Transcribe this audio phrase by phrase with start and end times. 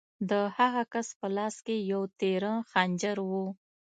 [0.29, 3.31] د هغه کس په لاس کې یو تېره خنجر و